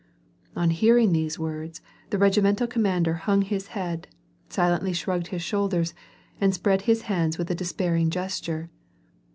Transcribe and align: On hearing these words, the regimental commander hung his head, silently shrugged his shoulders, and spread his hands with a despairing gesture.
On 0.55 0.71
hearing 0.71 1.13
these 1.13 1.37
words, 1.37 1.79
the 2.09 2.17
regimental 2.17 2.65
commander 2.65 3.13
hung 3.13 3.43
his 3.43 3.67
head, 3.77 4.07
silently 4.49 4.93
shrugged 4.93 5.27
his 5.27 5.43
shoulders, 5.43 5.93
and 6.41 6.55
spread 6.55 6.81
his 6.89 7.03
hands 7.03 7.37
with 7.37 7.51
a 7.51 7.53
despairing 7.53 8.09
gesture. 8.09 8.71